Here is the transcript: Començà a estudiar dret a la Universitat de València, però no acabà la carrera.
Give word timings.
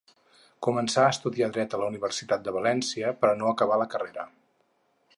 Començà 0.67 1.03
a 1.03 1.11
estudiar 1.15 1.51
dret 1.57 1.77
a 1.77 1.81
la 1.83 1.91
Universitat 1.93 2.47
de 2.49 2.57
València, 2.57 3.15
però 3.23 3.39
no 3.43 3.53
acabà 3.55 3.81
la 3.83 3.91
carrera. 3.97 4.31